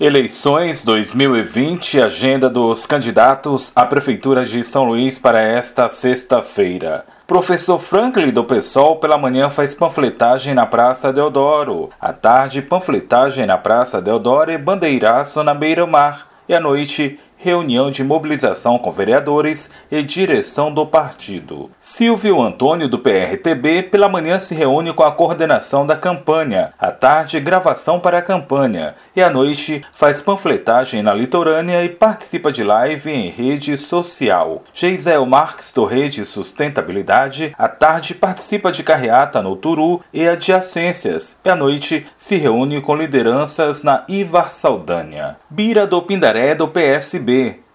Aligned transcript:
Eleições 0.00 0.82
2020, 0.82 2.00
agenda 2.00 2.50
dos 2.50 2.84
candidatos 2.84 3.70
à 3.76 3.86
Prefeitura 3.86 4.44
de 4.44 4.64
São 4.64 4.82
Luís 4.82 5.20
para 5.20 5.40
esta 5.40 5.86
sexta-feira. 5.86 7.04
Professor 7.28 7.78
Franklin 7.78 8.32
do 8.32 8.42
PSOL 8.42 8.96
pela 8.96 9.16
manhã 9.16 9.48
faz 9.48 9.72
panfletagem 9.72 10.52
na 10.52 10.66
Praça 10.66 11.12
Deodoro. 11.12 11.90
À 12.00 12.12
tarde, 12.12 12.60
panfletagem 12.60 13.46
na 13.46 13.56
Praça 13.56 14.02
Deodoro 14.02 14.50
e 14.50 14.58
bandeiraço 14.58 15.44
na 15.44 15.54
beira-mar. 15.54 16.26
E 16.48 16.54
à 16.54 16.58
noite, 16.58 17.20
reunião 17.44 17.90
de 17.90 18.02
mobilização 18.02 18.78
com 18.78 18.90
vereadores 18.90 19.70
e 19.90 20.02
direção 20.02 20.72
do 20.72 20.86
partido. 20.86 21.70
Silvio 21.78 22.40
Antônio, 22.40 22.88
do 22.88 22.98
PRTB, 22.98 23.82
pela 23.82 24.08
manhã 24.08 24.38
se 24.38 24.54
reúne 24.54 24.94
com 24.94 25.02
a 25.02 25.12
coordenação 25.12 25.86
da 25.86 25.94
campanha, 25.94 26.72
à 26.78 26.90
tarde, 26.90 27.38
gravação 27.38 28.00
para 28.00 28.16
a 28.16 28.22
campanha, 28.22 28.94
e 29.14 29.20
à 29.20 29.28
noite 29.28 29.84
faz 29.92 30.22
panfletagem 30.22 31.02
na 31.02 31.12
litorânea 31.12 31.84
e 31.84 31.90
participa 31.90 32.50
de 32.50 32.64
live 32.64 33.10
em 33.10 33.28
rede 33.28 33.76
social. 33.76 34.62
Geisel 34.72 35.26
Marques, 35.26 35.70
do 35.70 35.84
Rede 35.84 36.24
Sustentabilidade, 36.24 37.54
à 37.58 37.68
tarde 37.68 38.14
participa 38.14 38.72
de 38.72 38.82
carreata 38.82 39.42
no 39.42 39.54
Turu 39.54 40.00
e 40.14 40.26
adjacências, 40.26 41.38
e 41.44 41.50
à 41.50 41.54
noite 41.54 42.06
se 42.16 42.36
reúne 42.36 42.80
com 42.80 42.96
lideranças 42.96 43.82
na 43.82 44.02
Ivar 44.08 44.50
Saldanha. 44.50 45.36
Bira 45.50 45.86
do 45.86 46.00
Pindaré, 46.00 46.54
do 46.54 46.66
PSB, 46.66 47.33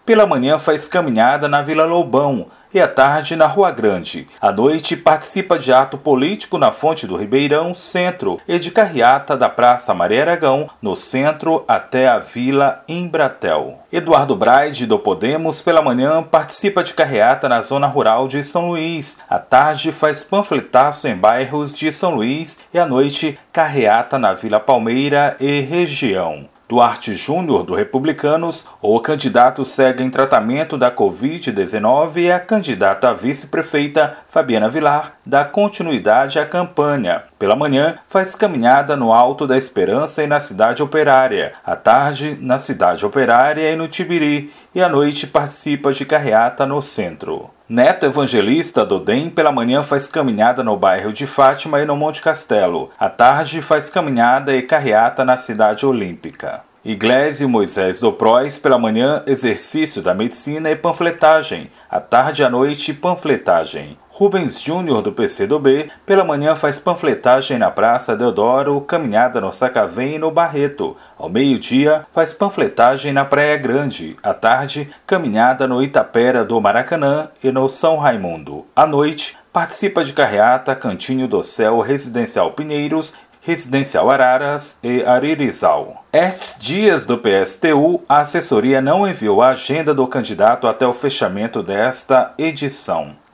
pela 0.09 0.25
manhã 0.25 0.57
faz 0.57 0.87
caminhada 0.87 1.47
na 1.47 1.61
Vila 1.61 1.85
Lobão 1.85 2.47
e 2.73 2.79
à 2.79 2.87
tarde 2.87 3.35
na 3.35 3.45
Rua 3.45 3.69
Grande. 3.69 4.27
À 4.41 4.51
noite 4.51 4.95
participa 4.95 5.57
de 5.57 5.71
ato 5.71 5.99
político 5.99 6.57
na 6.57 6.71
Fonte 6.71 7.05
do 7.05 7.15
Ribeirão, 7.15 7.75
centro, 7.75 8.39
e 8.47 8.57
de 8.57 8.71
carreata 8.71 9.37
da 9.37 9.47
Praça 9.47 9.93
Maria 9.93 10.21
Aragão, 10.21 10.67
no 10.81 10.95
centro 10.95 11.63
até 11.67 12.07
a 12.07 12.17
Vila 12.17 12.83
Embratel. 12.87 13.79
Eduardo 13.91 14.35
Braide, 14.35 14.87
do 14.87 14.97
Podemos, 14.97 15.61
pela 15.61 15.81
manhã 15.81 16.23
participa 16.23 16.83
de 16.83 16.95
carreata 16.95 17.47
na 17.47 17.61
zona 17.61 17.85
rural 17.85 18.27
de 18.27 18.41
São 18.43 18.69
Luís. 18.69 19.19
À 19.29 19.37
tarde 19.37 19.91
faz 19.91 20.23
panfletaço 20.23 21.07
em 21.07 21.15
bairros 21.15 21.77
de 21.77 21.91
São 21.91 22.15
Luís 22.15 22.59
e 22.73 22.79
à 22.79 22.85
noite 22.85 23.37
carreata 23.53 24.17
na 24.17 24.33
Vila 24.33 24.59
Palmeira 24.59 25.37
e 25.39 25.61
região. 25.61 26.47
Duarte 26.69 27.13
Júnior, 27.15 27.63
do 27.63 27.73
Republicanos, 27.73 28.69
o 28.79 28.99
candidato 28.99 29.65
segue 29.65 30.03
em 30.03 30.09
tratamento 30.11 30.77
da 30.77 30.91
Covid-19 30.91 32.17
e 32.17 32.31
a 32.31 32.39
candidata 32.39 33.09
a 33.09 33.13
vice-prefeita, 33.13 34.17
Fabiana 34.27 34.69
Vilar, 34.69 35.13
dá 35.25 35.43
continuidade 35.43 36.37
à 36.37 36.45
campanha. 36.45 37.23
Pela 37.39 37.55
manhã, 37.55 37.95
faz 38.07 38.35
caminhada 38.35 38.95
no 38.95 39.11
Alto 39.11 39.47
da 39.47 39.57
Esperança 39.57 40.21
e 40.21 40.27
na 40.27 40.39
Cidade 40.39 40.83
Operária. 40.83 41.53
À 41.65 41.75
tarde, 41.75 42.37
na 42.39 42.59
Cidade 42.59 43.03
Operária 43.03 43.71
e 43.71 43.75
no 43.75 43.87
Tibiri. 43.87 44.53
E 44.75 44.79
à 44.79 44.87
noite, 44.87 45.25
participa 45.25 45.91
de 45.91 46.05
carreata 46.05 46.67
no 46.67 46.83
centro. 46.83 47.49
Neto 47.69 48.07
Evangelista 48.07 48.83
do 48.83 48.99
DEM 48.99 49.29
pela 49.29 49.51
manhã 49.51 49.83
faz 49.83 50.07
caminhada 50.07 50.63
no 50.63 50.75
bairro 50.75 51.13
de 51.13 51.27
Fátima 51.27 51.79
e 51.79 51.85
no 51.85 51.95
Monte 51.95 52.19
Castelo. 52.19 52.89
À 52.99 53.07
tarde 53.09 53.61
faz 53.61 53.91
caminhada 53.91 54.55
e 54.55 54.63
carreata 54.63 55.23
na 55.23 55.37
cidade 55.37 55.85
olímpica. 55.85 56.61
Iglesias 56.83 57.47
Moisés 57.47 57.99
do 57.99 58.11
Prois 58.11 58.57
pela 58.57 58.79
manhã 58.79 59.21
exercício 59.27 60.01
da 60.01 60.15
medicina 60.15 60.71
e 60.71 60.75
panfletagem. 60.75 61.69
À 61.87 61.99
tarde 61.99 62.41
e 62.41 62.45
à 62.45 62.49
noite 62.49 62.91
panfletagem. 62.91 63.99
Rubens 64.19 64.59
Júnior 64.59 65.01
do 65.01 65.13
PCdoB 65.13 65.89
pela 66.05 66.25
manhã 66.25 66.53
faz 66.53 66.77
panfletagem 66.77 67.57
na 67.57 67.71
Praça 67.71 68.17
Deodoro, 68.17 68.81
caminhada 68.81 69.39
no 69.39 69.49
Sacavém 69.49 70.15
e 70.15 70.19
no 70.19 70.29
Barreto. 70.29 70.97
Ao 71.17 71.29
meio-dia 71.29 72.05
faz 72.13 72.33
panfletagem 72.33 73.13
na 73.13 73.23
Praia 73.23 73.55
Grande. 73.55 74.17
À 74.21 74.33
tarde, 74.33 74.89
caminhada 75.07 75.65
no 75.65 75.81
Itapera 75.81 76.43
do 76.43 76.59
Maracanã 76.59 77.29
e 77.41 77.49
no 77.49 77.69
São 77.69 77.95
Raimundo. 77.95 78.65
À 78.75 78.85
noite, 78.85 79.37
participa 79.53 80.03
de 80.03 80.11
carreata 80.11 80.75
Cantinho 80.75 81.25
do 81.25 81.41
Céu 81.41 81.79
Residencial 81.79 82.51
Pinheiros 82.51 83.15
Residencial 83.41 84.11
Araras 84.11 84.77
e 84.83 85.01
Aririzal. 85.01 86.03
Estes 86.11 86.59
dias 86.59 87.05
do 87.05 87.17
PSTU, 87.17 88.01
a 88.07 88.19
assessoria 88.19 88.81
não 88.81 89.07
enviou 89.07 89.41
a 89.41 89.51
agenda 89.51 89.93
do 89.93 90.05
candidato 90.05 90.67
até 90.67 90.85
o 90.85 90.91
fechamento 90.91 91.63
desta 91.63 92.33
edição. 92.37 93.15